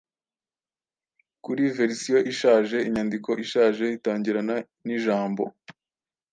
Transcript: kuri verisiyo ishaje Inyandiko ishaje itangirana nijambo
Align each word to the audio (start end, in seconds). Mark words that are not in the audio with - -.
kuri 1.43 1.63
verisiyo 1.77 2.19
ishaje 2.31 2.77
Inyandiko 2.87 3.29
ishaje 3.43 3.85
itangirana 3.97 4.55
nijambo 4.85 5.43